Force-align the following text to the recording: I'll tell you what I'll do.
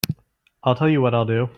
I'll 0.63 0.73
tell 0.75 0.89
you 0.89 0.99
what 1.01 1.13
I'll 1.13 1.25
do. 1.25 1.47